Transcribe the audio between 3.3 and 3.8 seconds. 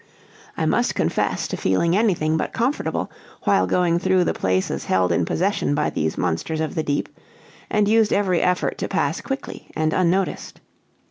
while